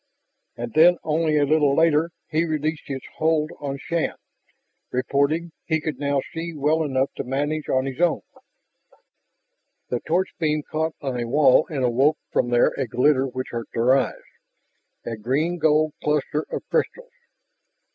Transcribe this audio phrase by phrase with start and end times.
[0.57, 4.15] And then only a little later he released his hold on Shann,
[4.91, 8.21] reporting he could now see well enough to manage on his own.
[9.89, 13.67] The torch beam caught on a wall and awoke from there a glitter which hurt
[13.75, 14.23] their eyes
[15.05, 17.11] a green gold cluster of crystals.